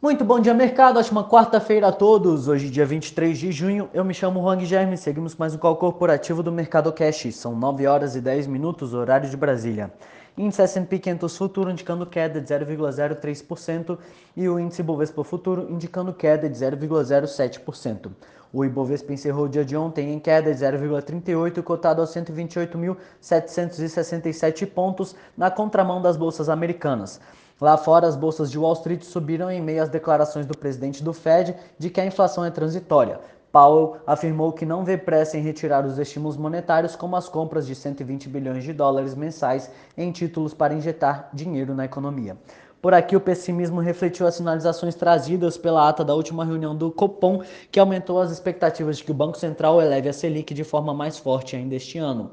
Muito 0.00 0.26
bom 0.26 0.38
dia, 0.38 0.52
mercado. 0.52 0.98
Ótima 0.98 1.24
quarta-feira 1.24 1.88
a 1.88 1.92
todos. 1.92 2.48
Hoje, 2.48 2.68
dia 2.68 2.84
23 2.84 3.38
de 3.38 3.50
junho, 3.50 3.88
eu 3.94 4.04
me 4.04 4.12
chamo 4.12 4.42
Juan 4.42 4.58
Guilherme. 4.58 4.94
Seguimos 4.94 5.34
mais 5.36 5.54
um 5.54 5.58
call 5.58 5.74
corporativo 5.76 6.42
do 6.42 6.52
Mercado 6.52 6.92
Cash. 6.92 7.34
São 7.34 7.56
9 7.56 7.86
horas 7.86 8.14
e 8.14 8.20
10 8.20 8.46
minutos, 8.46 8.92
horário 8.92 9.28
de 9.30 9.36
Brasília. 9.38 9.90
Índice 10.38 10.60
S&P 10.60 10.98
500 10.98 11.34
futuro 11.34 11.70
indicando 11.70 12.04
queda 12.04 12.38
de 12.40 12.52
0,03% 12.52 13.96
e 14.36 14.46
o 14.46 14.60
índice 14.60 14.82
Bovespa 14.82 15.24
futuro 15.24 15.66
indicando 15.70 16.12
queda 16.12 16.46
de 16.46 16.54
0,07%. 16.54 18.10
O 18.52 18.62
Ibovespa 18.62 19.14
encerrou 19.14 19.46
o 19.46 19.48
dia 19.48 19.64
de 19.64 19.74
ontem 19.76 20.12
em 20.12 20.20
queda 20.20 20.54
de 20.54 20.62
0,38, 20.62 21.62
cotado 21.62 22.02
a 22.02 22.04
128.767 22.04 24.66
pontos, 24.66 25.16
na 25.36 25.50
contramão 25.50 26.00
das 26.02 26.18
bolsas 26.18 26.50
americanas. 26.50 27.18
Lá 27.58 27.78
fora, 27.78 28.06
as 28.06 28.14
bolsas 28.14 28.50
de 28.50 28.58
Wall 28.58 28.74
Street 28.74 29.02
subiram 29.02 29.50
em 29.50 29.62
meio 29.62 29.82
às 29.82 29.88
declarações 29.88 30.44
do 30.44 30.54
presidente 30.56 31.02
do 31.02 31.14
Fed 31.14 31.56
de 31.78 31.88
que 31.88 32.00
a 32.00 32.06
inflação 32.06 32.44
é 32.44 32.50
transitória. 32.50 33.18
Powell 33.56 33.96
afirmou 34.06 34.52
que 34.52 34.66
não 34.66 34.84
vê 34.84 34.98
pressa 34.98 35.38
em 35.38 35.40
retirar 35.40 35.86
os 35.86 35.98
estímulos 35.98 36.36
monetários, 36.36 36.94
como 36.94 37.16
as 37.16 37.26
compras 37.26 37.66
de 37.66 37.74
120 37.74 38.28
bilhões 38.28 38.62
de 38.62 38.70
dólares 38.74 39.14
mensais 39.14 39.70
em 39.96 40.12
títulos 40.12 40.52
para 40.52 40.74
injetar 40.74 41.30
dinheiro 41.32 41.74
na 41.74 41.86
economia. 41.86 42.36
Por 42.82 42.92
aqui, 42.92 43.16
o 43.16 43.20
pessimismo 43.20 43.80
refletiu 43.80 44.26
as 44.26 44.34
sinalizações 44.34 44.94
trazidas 44.94 45.56
pela 45.56 45.88
ata 45.88 46.04
da 46.04 46.14
última 46.14 46.44
reunião 46.44 46.76
do 46.76 46.90
Copom, 46.90 47.42
que 47.72 47.80
aumentou 47.80 48.20
as 48.20 48.30
expectativas 48.30 48.98
de 48.98 49.04
que 49.04 49.10
o 49.10 49.14
Banco 49.14 49.38
Central 49.38 49.80
eleve 49.80 50.10
a 50.10 50.12
Selic 50.12 50.52
de 50.52 50.62
forma 50.62 50.92
mais 50.92 51.16
forte 51.16 51.56
ainda 51.56 51.76
este 51.76 51.96
ano. 51.96 52.32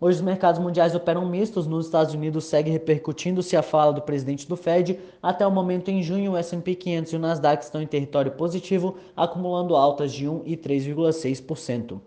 Hoje 0.00 0.18
os 0.18 0.22
mercados 0.22 0.60
mundiais 0.60 0.94
operam 0.94 1.26
mistos. 1.28 1.66
Nos 1.66 1.86
Estados 1.86 2.14
Unidos 2.14 2.44
segue 2.44 2.70
repercutindo-se 2.70 3.56
a 3.56 3.62
fala 3.62 3.92
do 3.92 4.00
presidente 4.00 4.46
do 4.46 4.56
Fed. 4.56 4.98
Até 5.20 5.44
o 5.44 5.50
momento, 5.50 5.88
em 5.88 6.02
junho, 6.04 6.32
o 6.32 6.36
S&P 6.36 6.76
500 6.76 7.12
e 7.12 7.16
o 7.16 7.18
Nasdaq 7.18 7.64
estão 7.64 7.82
em 7.82 7.86
território 7.86 8.30
positivo, 8.30 8.96
acumulando 9.16 9.74
altas 9.74 10.12
de 10.12 10.28
1 10.28 10.42
e 10.44 10.56
3,6%. 10.56 12.00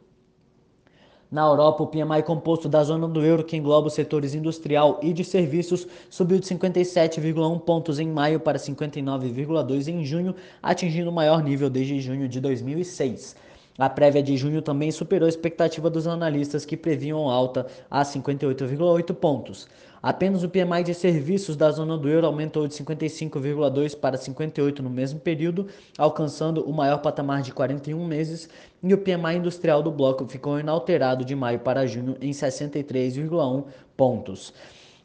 Na 1.30 1.46
Europa, 1.46 1.84
o 1.84 1.88
PMI 1.88 2.24
composto 2.24 2.68
da 2.68 2.84
zona 2.84 3.08
do 3.08 3.22
euro, 3.22 3.44
que 3.44 3.56
engloba 3.56 3.88
os 3.88 3.94
setores 3.94 4.36
industrial 4.36 5.00
e 5.02 5.12
de 5.12 5.24
serviços, 5.24 5.88
subiu 6.10 6.40
de 6.40 6.46
57,1 6.46 7.60
pontos 7.62 8.00
em 8.00 8.08
maio 8.08 8.40
para 8.40 8.58
59,2 8.58 9.88
em 9.88 10.04
junho, 10.04 10.36
atingindo 10.62 11.10
o 11.10 11.14
maior 11.14 11.42
nível 11.42 11.70
desde 11.70 12.00
junho 12.02 12.28
de 12.28 12.40
2006. 12.42 13.36
A 13.78 13.90
prévia 13.90 14.22
de 14.22 14.36
junho 14.36 14.62
também 14.62 14.92
superou 14.92 15.26
a 15.26 15.30
expectativa 15.30 15.90
dos 15.90 16.08
analistas 16.08 16.66
que 16.66 16.76
previam 16.76 17.30
alta 17.30 17.66
a 17.90 18.04
58,8 18.04 19.14
pontos. 19.14 19.68
Apenas 20.04 20.44
o 20.44 20.50
PMI 20.50 20.84
de 20.84 20.96
serviços 20.96 21.56
da 21.56 21.70
zona 21.70 21.96
do 21.96 22.10
euro 22.10 22.26
aumentou 22.26 22.68
de 22.68 22.74
55,2 22.74 23.96
para 23.96 24.18
58 24.18 24.82
no 24.82 24.90
mesmo 24.90 25.20
período, 25.20 25.68
alcançando 25.96 26.64
o 26.64 26.74
maior 26.74 26.98
patamar 26.98 27.44
de 27.44 27.54
41 27.54 28.04
meses, 28.06 28.50
e 28.82 28.94
o 28.94 28.98
PMI 28.98 29.38
industrial 29.38 29.84
do 29.84 29.92
bloco 29.92 30.28
ficou 30.28 30.60
inalterado 30.60 31.24
de 31.24 31.36
maio 31.36 31.60
para 31.60 31.86
junho 31.86 32.18
em 32.20 32.32
63,1 32.32 33.66
pontos. 33.96 34.54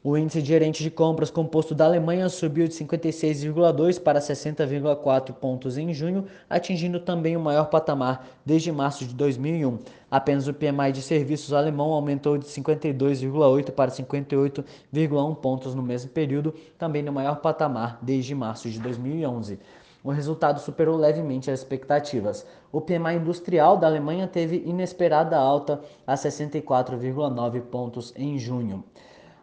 O 0.08 0.16
índice 0.16 0.40
de 0.40 0.46
gerente 0.46 0.84
de 0.84 0.88
compras 0.88 1.32
composto 1.32 1.74
da 1.74 1.84
Alemanha 1.84 2.28
subiu 2.28 2.68
de 2.68 2.74
56,2 2.74 4.00
para 4.00 4.20
60,4 4.20 5.32
pontos 5.32 5.76
em 5.76 5.92
junho, 5.92 6.26
atingindo 6.48 7.00
também 7.00 7.36
o 7.36 7.40
maior 7.40 7.64
patamar 7.64 8.24
desde 8.46 8.70
março 8.70 9.04
de 9.04 9.12
2001. 9.12 9.80
Apenas 10.08 10.46
o 10.46 10.54
PMI 10.54 10.92
de 10.92 11.02
serviços 11.02 11.52
alemão 11.52 11.90
aumentou 11.90 12.38
de 12.38 12.46
52,8 12.46 13.72
para 13.72 13.90
58,1 13.90 15.34
pontos 15.38 15.74
no 15.74 15.82
mesmo 15.82 16.08
período, 16.10 16.54
também 16.78 17.02
no 17.02 17.12
maior 17.12 17.40
patamar 17.40 17.98
desde 18.00 18.32
março 18.32 18.70
de 18.70 18.78
2011 18.78 19.58
o 20.04 20.12
resultado 20.12 20.60
superou 20.60 20.96
levemente 20.96 21.50
as 21.50 21.58
expectativas. 21.58 22.46
O 22.70 22.80
PMI 22.80 23.16
industrial 23.16 23.76
da 23.76 23.88
Alemanha 23.88 24.28
teve 24.28 24.62
inesperada 24.64 25.36
alta 25.36 25.80
a 26.06 26.14
64,9 26.14 27.60
pontos 27.62 28.14
em 28.14 28.38
junho. 28.38 28.84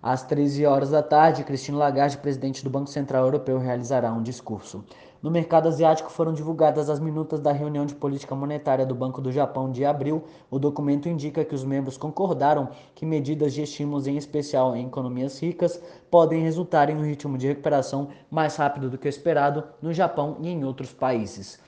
Às 0.04 0.22
13 0.22 0.66
horas 0.66 0.90
da 0.90 1.02
tarde, 1.02 1.46
Christine 1.46 1.78
Lagarde, 1.78 2.18
presidente 2.18 2.62
do 2.62 2.70
Banco 2.70 2.90
Central 2.90 3.24
Europeu, 3.24 3.58
realizará 3.58 4.12
um 4.12 4.22
discurso. 4.22 4.84
No 5.22 5.32
mercado 5.32 5.70
asiático 5.70 6.12
foram 6.12 6.34
divulgadas 6.34 6.90
as 6.90 7.00
minutas 7.00 7.40
da 7.40 7.54
reunião 7.54 7.86
de 7.86 7.96
política 7.96 8.36
monetária 8.36 8.86
do 8.86 8.94
Banco 8.94 9.22
do 9.22 9.32
Japão 9.32 9.72
de 9.72 9.86
abril. 9.86 10.26
O 10.52 10.60
documento 10.60 11.08
indica 11.08 11.46
que 11.46 11.56
os 11.56 11.64
membros 11.64 11.96
concordaram 11.96 12.68
que 12.94 13.06
medidas 13.06 13.54
de 13.54 13.62
estímulos, 13.62 14.06
em 14.06 14.18
especial 14.18 14.76
em 14.76 14.88
economias 14.88 15.42
ricas, 15.42 15.82
podem 16.12 16.42
resultar 16.42 16.90
em 16.90 16.98
um 16.98 17.06
ritmo 17.06 17.38
de 17.38 17.48
recuperação 17.48 18.10
mais 18.30 18.58
rápido 18.58 18.90
do 18.90 18.98
que 18.98 19.08
o 19.08 19.10
esperado 19.10 19.64
no 19.82 19.94
Japão 19.94 20.36
e 20.42 20.50
em 20.50 20.66
outros 20.66 20.92
países. 20.92 21.62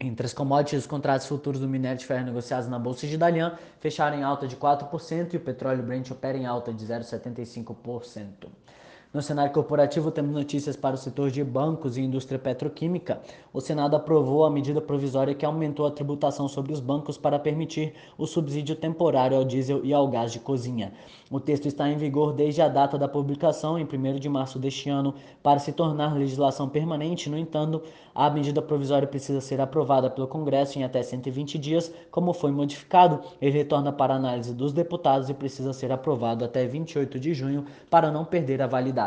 Entre 0.00 0.24
as 0.24 0.32
commodities, 0.32 0.80
os 0.80 0.86
contratos 0.86 1.26
futuros 1.26 1.60
do 1.60 1.68
minério 1.68 1.98
de 1.98 2.06
ferro 2.06 2.24
negociados 2.24 2.68
na 2.68 2.78
Bolsa 2.78 3.06
de 3.06 3.18
Dalian 3.18 3.58
fecharam 3.80 4.16
em 4.16 4.22
alta 4.22 4.46
de 4.46 4.56
4% 4.56 5.34
e 5.34 5.36
o 5.36 5.40
petróleo 5.40 5.82
Brent 5.82 6.10
opera 6.12 6.38
em 6.38 6.46
alta 6.46 6.72
de 6.72 6.86
0,75%. 6.86 8.48
No 9.10 9.22
cenário 9.22 9.54
corporativo, 9.54 10.10
temos 10.10 10.34
notícias 10.34 10.76
para 10.76 10.94
o 10.94 10.98
setor 10.98 11.30
de 11.30 11.42
bancos 11.42 11.96
e 11.96 12.02
indústria 12.02 12.38
petroquímica. 12.38 13.22
O 13.54 13.58
Senado 13.58 13.96
aprovou 13.96 14.44
a 14.44 14.50
medida 14.50 14.82
provisória 14.82 15.34
que 15.34 15.46
aumentou 15.46 15.86
a 15.86 15.90
tributação 15.90 16.46
sobre 16.46 16.74
os 16.74 16.80
bancos 16.80 17.16
para 17.16 17.38
permitir 17.38 17.94
o 18.18 18.26
subsídio 18.26 18.76
temporário 18.76 19.34
ao 19.34 19.46
diesel 19.46 19.82
e 19.82 19.94
ao 19.94 20.06
gás 20.08 20.30
de 20.30 20.38
cozinha. 20.38 20.92
O 21.30 21.40
texto 21.40 21.64
está 21.64 21.88
em 21.88 21.96
vigor 21.96 22.34
desde 22.34 22.60
a 22.60 22.68
data 22.68 22.98
da 22.98 23.08
publicação, 23.08 23.78
em 23.78 23.84
1 23.84 24.18
de 24.18 24.28
março 24.28 24.58
deste 24.58 24.90
ano, 24.90 25.14
para 25.42 25.58
se 25.58 25.72
tornar 25.72 26.14
legislação 26.14 26.68
permanente. 26.68 27.30
No 27.30 27.38
entanto, 27.38 27.82
a 28.14 28.28
medida 28.28 28.60
provisória 28.60 29.08
precisa 29.08 29.40
ser 29.40 29.58
aprovada 29.58 30.10
pelo 30.10 30.28
Congresso 30.28 30.78
em 30.78 30.84
até 30.84 31.02
120 31.02 31.58
dias, 31.58 31.90
como 32.10 32.34
foi 32.34 32.50
modificado. 32.50 33.20
Ele 33.40 33.56
retorna 33.56 33.90
para 33.90 34.14
análise 34.14 34.52
dos 34.52 34.72
deputados 34.72 35.30
e 35.30 35.34
precisa 35.34 35.72
ser 35.72 35.90
aprovado 35.92 36.44
até 36.44 36.66
28 36.66 37.18
de 37.18 37.32
junho 37.32 37.64
para 37.88 38.10
não 38.10 38.24
perder 38.24 38.60
a 38.60 38.66
validade 38.66 38.97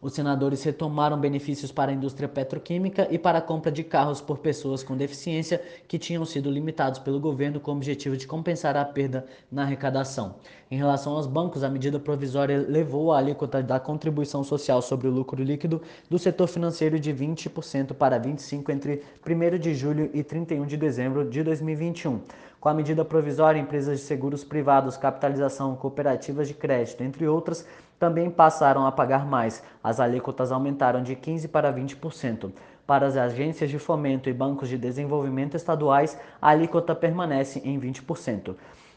os 0.00 0.12
senadores 0.12 0.62
retomaram 0.62 1.18
benefícios 1.18 1.72
para 1.72 1.90
a 1.90 1.94
indústria 1.94 2.28
petroquímica 2.28 3.08
e 3.10 3.18
para 3.18 3.38
a 3.38 3.42
compra 3.42 3.70
de 3.72 3.82
carros 3.82 4.20
por 4.20 4.38
pessoas 4.38 4.84
com 4.84 4.96
deficiência 4.96 5.60
que 5.88 5.98
tinham 5.98 6.24
sido 6.24 6.50
limitados 6.50 7.00
pelo 7.00 7.18
governo 7.18 7.58
com 7.58 7.72
o 7.72 7.74
objetivo 7.74 8.16
de 8.16 8.26
compensar 8.26 8.76
a 8.76 8.84
perda 8.84 9.26
na 9.50 9.62
arrecadação. 9.62 10.36
Em 10.70 10.76
relação 10.76 11.14
aos 11.14 11.26
bancos, 11.26 11.64
a 11.64 11.68
medida 11.68 11.98
provisória 11.98 12.64
levou 12.68 13.12
a 13.12 13.18
alíquota 13.18 13.60
da 13.60 13.80
contribuição 13.80 14.44
social 14.44 14.80
sobre 14.80 15.08
o 15.08 15.10
lucro 15.10 15.42
líquido 15.42 15.82
do 16.08 16.18
setor 16.18 16.46
financeiro 16.46 17.00
de 17.00 17.12
20% 17.12 17.92
para 17.94 18.20
25% 18.20 18.70
entre 18.70 19.02
1 19.26 19.58
de 19.58 19.74
julho 19.74 20.10
e 20.14 20.22
31 20.22 20.64
de 20.66 20.76
dezembro 20.76 21.28
de 21.28 21.42
2021. 21.42 22.20
Com 22.60 22.68
a 22.68 22.74
medida 22.74 23.04
provisória, 23.04 23.60
empresas 23.60 24.00
de 24.00 24.04
seguros 24.04 24.42
privados, 24.42 24.96
capitalização, 24.96 25.76
cooperativas 25.76 26.48
de 26.48 26.54
crédito, 26.54 27.02
entre 27.02 27.26
outras, 27.26 27.64
também 27.98 28.30
passaram 28.30 28.86
a 28.86 28.92
pagar 28.92 29.26
mais. 29.26 29.62
As 29.82 30.00
alíquotas 30.00 30.52
aumentaram 30.52 31.02
de 31.02 31.16
15% 31.16 31.48
para 31.48 31.72
20%. 31.72 32.50
Para 32.86 33.06
as 33.06 33.16
agências 33.16 33.68
de 33.68 33.78
fomento 33.78 34.30
e 34.30 34.32
bancos 34.32 34.68
de 34.68 34.78
desenvolvimento 34.78 35.56
estaduais, 35.56 36.18
a 36.40 36.50
alíquota 36.50 36.94
permanece 36.94 37.60
em 37.64 37.78
20%. 37.78 38.54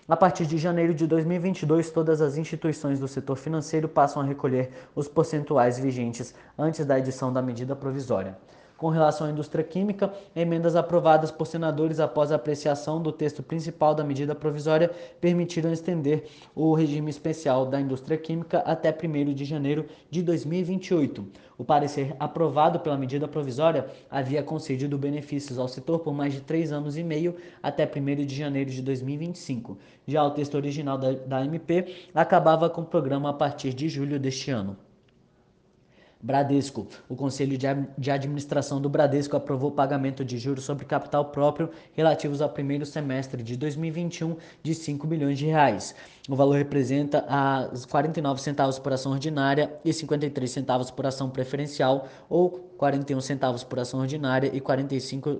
A 0.07 0.15
partir 0.15 0.45
de 0.45 0.57
janeiro 0.57 0.93
de 0.93 1.07
2022, 1.07 1.89
todas 1.89 2.21
as 2.21 2.37
instituições 2.37 2.99
do 2.99 3.07
setor 3.07 3.35
financeiro 3.35 3.87
passam 3.87 4.21
a 4.21 4.25
recolher 4.25 4.71
os 4.95 5.07
percentuais 5.07 5.79
vigentes 5.79 6.33
antes 6.57 6.85
da 6.85 6.99
edição 6.99 7.31
da 7.31 7.41
medida 7.41 7.75
provisória 7.75 8.37
com 8.81 8.89
relação 8.89 9.27
à 9.27 9.29
indústria 9.29 9.63
química, 9.63 10.11
emendas 10.35 10.75
aprovadas 10.75 11.29
por 11.29 11.45
senadores 11.45 11.99
após 11.99 12.31
a 12.31 12.35
apreciação 12.35 12.99
do 12.99 13.11
texto 13.11 13.43
principal 13.43 13.93
da 13.93 14.03
medida 14.03 14.33
provisória 14.33 14.89
permitiram 15.21 15.71
estender 15.71 16.23
o 16.55 16.73
regime 16.73 17.11
especial 17.11 17.63
da 17.67 17.79
indústria 17.79 18.17
química 18.17 18.57
até 18.65 18.89
1 18.89 19.35
de 19.35 19.45
janeiro 19.45 19.85
de 20.09 20.23
2028. 20.23 21.23
O 21.59 21.63
parecer 21.63 22.15
aprovado 22.19 22.79
pela 22.79 22.97
medida 22.97 23.27
provisória 23.27 23.85
havia 24.09 24.41
concedido 24.41 24.97
benefícios 24.97 25.59
ao 25.59 25.67
setor 25.67 25.99
por 25.99 26.15
mais 26.15 26.33
de 26.33 26.41
três 26.41 26.71
anos 26.71 26.97
e 26.97 27.03
meio 27.03 27.35
até 27.61 27.85
1 27.85 28.25
de 28.25 28.35
janeiro 28.35 28.71
de 28.71 28.81
2025. 28.81 29.77
Já 30.07 30.23
o 30.23 30.31
texto 30.31 30.55
original 30.55 30.97
da, 30.97 31.11
da 31.11 31.45
MP 31.45 32.07
acabava 32.15 32.67
com 32.67 32.81
o 32.81 32.85
programa 32.85 33.29
a 33.29 33.33
partir 33.33 33.75
de 33.75 33.87
julho 33.87 34.19
deste 34.19 34.49
ano. 34.49 34.75
Bradesco. 36.21 36.87
O 37.09 37.15
Conselho 37.15 37.57
de 37.97 38.11
Administração 38.11 38.79
do 38.79 38.89
Bradesco 38.89 39.35
aprovou 39.35 39.71
pagamento 39.71 40.23
de 40.23 40.37
juros 40.37 40.63
sobre 40.63 40.85
capital 40.85 41.25
próprio 41.25 41.69
relativos 41.93 42.41
ao 42.41 42.49
primeiro 42.49 42.85
semestre 42.85 43.41
de 43.43 43.57
2021 43.57 44.35
de 44.61 44.75
5 44.75 45.07
bilhões 45.07 45.37
de 45.37 45.45
reais. 45.45 45.95
O 46.29 46.35
valor 46.35 46.55
representa 46.55 47.25
as 47.27 47.85
49 47.85 48.41
centavos 48.41 48.77
por 48.77 48.93
ação 48.93 49.11
ordinária 49.11 49.73
e 49.83 49.91
53 49.91 50.49
centavos 50.49 50.91
por 50.91 51.05
ação 51.05 51.29
preferencial 51.29 52.07
ou 52.29 52.71
41 52.77 53.21
centavos 53.21 53.63
por 53.63 53.79
ação 53.79 53.99
ordinária 53.99 54.49
e 54.53 54.59
45 54.59 55.29
uh, 55.29 55.39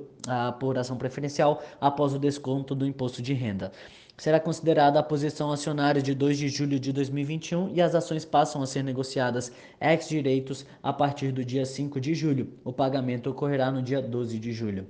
por 0.60 0.78
ação 0.78 0.98
preferencial 0.98 1.62
após 1.80 2.14
o 2.14 2.20
desconto 2.20 2.76
do 2.76 2.86
imposto 2.86 3.22
de 3.22 3.34
renda. 3.34 3.72
Será 4.18 4.40
considerada 4.40 5.00
a 5.00 5.04
posição 5.04 5.52
acionária 5.52 6.02
de 6.02 6.14
2 6.14 6.38
de 6.38 6.50
julho 6.50 6.80
de 6.80 6.92
2021 6.92 7.74
e 7.74 7.82
as 7.82 7.96
ações 7.96 8.26
passam 8.26 8.62
a 8.62 8.68
ser 8.68 8.84
negociadas 8.84 9.52
ex-direitos 9.80 10.66
a 10.84 10.94
partir 10.94 11.32
do 11.32 11.44
dia 11.44 11.66
5 11.66 12.00
de 12.00 12.14
julho. 12.14 12.54
O 12.64 12.72
pagamento 12.72 13.30
ocorrerá 13.30 13.72
no 13.72 13.82
dia 13.82 14.02
12 14.02 14.38
de 14.40 14.52
julho. 14.52 14.88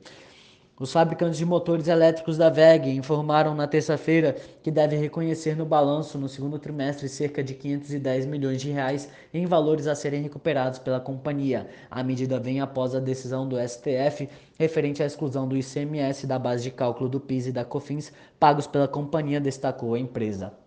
Os 0.82 0.92
fabricantes 0.92 1.38
de 1.38 1.46
motores 1.46 1.88
elétricos 1.88 2.40
da 2.40 2.50
VEG 2.50 2.90
informaram 2.90 3.54
na 3.54 3.68
terça-feira 3.68 4.36
que 4.64 4.72
devem 4.72 5.00
reconhecer 5.00 5.56
no 5.56 5.64
balanço 5.64 6.18
no 6.18 6.28
segundo 6.28 6.58
trimestre 6.58 7.08
cerca 7.08 7.44
de 7.44 7.54
510 7.54 8.26
milhões 8.26 8.60
de 8.60 8.72
reais 8.72 9.08
em 9.32 9.46
valores 9.46 9.86
a 9.86 9.94
serem 9.94 10.24
recuperados 10.24 10.80
pela 10.80 11.00
companhia. 11.00 11.68
A 11.92 12.02
medida 12.02 12.40
vem 12.40 12.62
após 12.62 12.96
a 12.96 13.00
decisão 13.00 13.48
do 13.48 13.58
STF 13.60 14.28
referente 14.58 15.04
à 15.04 15.06
exclusão 15.06 15.48
do 15.48 15.56
ICMS 15.56 16.26
da 16.26 16.40
base 16.40 16.64
de 16.64 16.72
cálculo 16.72 17.08
do 17.08 17.20
PIS 17.20 17.46
e 17.46 17.52
da 17.52 17.64
COFINS 17.64 18.12
pagos 18.40 18.66
pela 18.66 18.88
companhia, 18.88 19.40
destacou 19.40 19.94
a 19.94 20.00
empresa. 20.00 20.61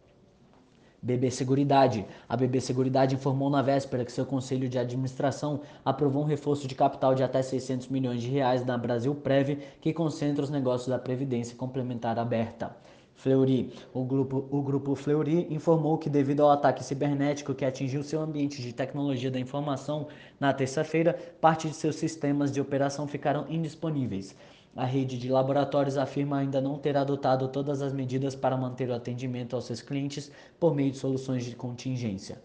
BB 1.05 1.31
Seguridade. 1.31 2.07
A 2.27 2.35
BB 2.35 2.63
Seguridade 2.63 3.15
informou 3.15 3.51
na 3.51 3.61
véspera 3.61 4.07
que 4.07 4.11
seu 4.11 4.25
conselho 4.25 4.71
de 4.71 4.79
administração 4.79 5.61
aprovou 5.85 6.23
um 6.23 6.27
reforço 6.27 6.67
de 6.67 6.75
capital 6.75 7.15
de 7.15 7.23
até 7.23 7.43
600 7.43 7.89
milhões 7.89 8.23
de 8.23 8.31
reais 8.31 8.65
na 8.65 8.79
Brasil 8.79 9.15
Prev, 9.15 9.59
que 9.83 9.93
concentra 9.93 10.43
os 10.43 10.49
negócios 10.49 10.89
da 10.89 10.99
Previdência 10.99 11.59
Complementar 11.59 12.19
Aberta. 12.19 12.75
Fleury. 13.17 13.71
O 13.93 14.03
grupo, 14.03 14.49
o 14.51 14.63
grupo 14.63 14.95
Fleury 14.95 15.47
informou 15.51 15.99
que, 15.99 16.09
devido 16.09 16.41
ao 16.41 16.51
ataque 16.51 16.83
cibernético 16.83 17.55
que 17.55 17.67
atingiu 17.67 18.03
seu 18.03 18.23
ambiente 18.23 18.63
de 18.63 18.73
tecnologia 18.73 19.31
da 19.31 19.39
informação 19.39 20.09
na 20.41 20.55
terça-feira, 20.55 21.13
parte 21.39 21.69
de 21.69 21.75
seus 21.75 21.97
sistemas 21.97 22.51
de 22.51 22.63
operação 22.63 23.07
ficaram 23.07 23.45
indisponíveis. 23.51 24.35
A 24.77 24.85
rede 24.85 25.17
de 25.17 25.29
laboratórios 25.29 25.97
afirma 25.97 26.39
ainda 26.39 26.61
não 26.61 26.77
ter 26.77 26.97
adotado 26.97 27.47
todas 27.47 27.81
as 27.81 27.93
medidas 27.93 28.35
para 28.35 28.57
manter 28.57 28.91
o 28.91 28.95
atendimento 28.95 29.55
aos 29.55 29.67
seus 29.67 29.81
clientes 29.81 30.33
por 30.59 30.75
meio 30.75 30.91
de 30.91 30.99
soluções 30.99 31.45
de 31.45 31.55
contingência. 31.55 32.43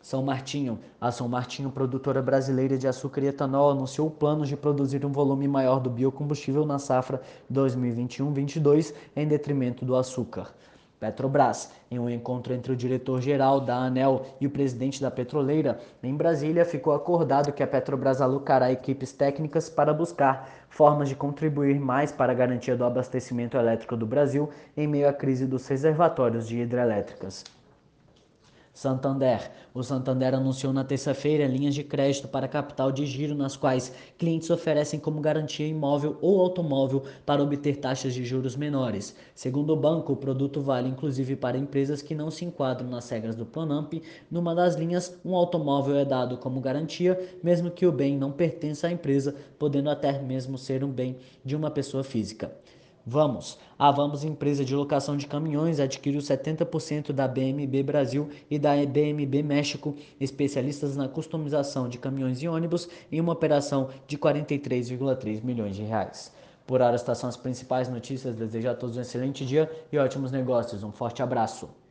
São 0.00 0.22
Martinho. 0.22 0.78
A 0.98 1.10
São 1.10 1.28
Martinho, 1.28 1.70
produtora 1.70 2.22
brasileira 2.22 2.78
de 2.78 2.88
açúcar 2.88 3.24
e 3.24 3.26
etanol, 3.26 3.70
anunciou 3.70 4.08
planos 4.08 4.48
de 4.48 4.56
produzir 4.56 5.04
um 5.04 5.12
volume 5.12 5.46
maior 5.46 5.78
do 5.78 5.90
biocombustível 5.90 6.64
na 6.64 6.78
safra 6.78 7.20
2021-22 7.52 8.94
em 9.14 9.28
detrimento 9.28 9.84
do 9.84 9.96
açúcar. 9.96 10.54
Petrobras. 11.00 11.72
Em 11.90 11.98
um 11.98 12.08
encontro 12.08 12.54
entre 12.54 12.72
o 12.72 12.76
diretor-geral 12.76 13.60
da 13.60 13.76
ANEL 13.76 14.22
e 14.40 14.46
o 14.46 14.50
presidente 14.50 15.00
da 15.00 15.10
petroleira, 15.10 15.78
em 16.02 16.14
Brasília, 16.14 16.64
ficou 16.64 16.94
acordado 16.94 17.52
que 17.52 17.62
a 17.62 17.66
Petrobras 17.66 18.20
alocará 18.20 18.70
equipes 18.72 19.12
técnicas 19.12 19.68
para 19.68 19.94
buscar 19.94 20.48
formas 20.68 21.08
de 21.08 21.14
contribuir 21.14 21.78
mais 21.78 22.12
para 22.12 22.32
a 22.32 22.36
garantia 22.36 22.76
do 22.76 22.84
abastecimento 22.84 23.56
elétrico 23.56 23.96
do 23.96 24.06
Brasil 24.06 24.50
em 24.76 24.86
meio 24.86 25.08
à 25.08 25.12
crise 25.12 25.46
dos 25.46 25.66
reservatórios 25.66 26.46
de 26.46 26.58
hidrelétricas. 26.58 27.55
Santander. 28.76 29.50
O 29.72 29.82
Santander 29.82 30.34
anunciou 30.34 30.70
na 30.70 30.84
terça-feira 30.84 31.46
linhas 31.46 31.74
de 31.74 31.82
crédito 31.82 32.28
para 32.28 32.46
capital 32.46 32.92
de 32.92 33.06
giro 33.06 33.34
nas 33.34 33.56
quais 33.56 33.90
clientes 34.18 34.50
oferecem 34.50 35.00
como 35.00 35.18
garantia 35.18 35.66
imóvel 35.66 36.18
ou 36.20 36.42
automóvel 36.42 37.02
para 37.24 37.42
obter 37.42 37.78
taxas 37.78 38.12
de 38.12 38.22
juros 38.22 38.54
menores. 38.54 39.16
Segundo 39.34 39.72
o 39.72 39.76
banco, 39.76 40.12
o 40.12 40.16
produto 40.16 40.60
vale 40.60 40.90
inclusive 40.90 41.36
para 41.36 41.56
empresas 41.56 42.02
que 42.02 42.14
não 42.14 42.30
se 42.30 42.44
enquadram 42.44 42.90
nas 42.90 43.08
regras 43.08 43.34
do 43.34 43.46
Pronamp. 43.46 43.94
Numa 44.30 44.54
das 44.54 44.74
linhas, 44.74 45.18
um 45.24 45.34
automóvel 45.34 45.96
é 45.96 46.04
dado 46.04 46.36
como 46.36 46.60
garantia, 46.60 47.18
mesmo 47.42 47.70
que 47.70 47.86
o 47.86 47.92
bem 47.92 48.18
não 48.18 48.30
pertença 48.30 48.88
à 48.88 48.92
empresa, 48.92 49.34
podendo 49.58 49.88
até 49.88 50.20
mesmo 50.20 50.58
ser 50.58 50.84
um 50.84 50.90
bem 50.90 51.16
de 51.42 51.56
uma 51.56 51.70
pessoa 51.70 52.04
física. 52.04 52.52
Vamos! 53.08 53.56
A 53.78 53.92
Vamos, 53.92 54.24
empresa 54.24 54.64
de 54.64 54.74
locação 54.74 55.16
de 55.16 55.28
caminhões, 55.28 55.78
adquiriu 55.78 56.20
70% 56.20 57.12
da 57.12 57.28
BMB 57.28 57.84
Brasil 57.84 58.28
e 58.50 58.58
da 58.58 58.74
BMB 58.84 59.44
México, 59.44 59.94
especialistas 60.18 60.96
na 60.96 61.06
customização 61.06 61.88
de 61.88 61.98
caminhões 61.98 62.42
e 62.42 62.48
ônibus, 62.48 62.88
em 63.12 63.20
uma 63.20 63.32
operação 63.32 63.90
de 64.08 64.18
43,3 64.18 65.44
milhões 65.44 65.76
de 65.76 65.84
reais. 65.84 66.34
Por 66.66 66.82
hora, 66.82 66.96
estas 66.96 67.18
são 67.18 67.28
as 67.28 67.36
principais 67.36 67.88
notícias. 67.88 68.34
Desejo 68.34 68.70
a 68.70 68.74
todos 68.74 68.96
um 68.96 69.00
excelente 69.00 69.46
dia 69.46 69.70
e 69.92 69.98
ótimos 69.98 70.32
negócios. 70.32 70.82
Um 70.82 70.90
forte 70.90 71.22
abraço. 71.22 71.85